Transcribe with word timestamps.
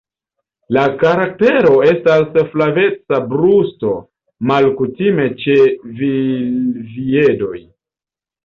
La 0.75 0.85
karaktero 1.01 1.73
estas 1.89 2.39
flaveca 2.55 3.19
brusto 3.35 3.93
malkutime 4.53 5.29
ĉe 5.45 5.59
silviedoj. 6.01 7.57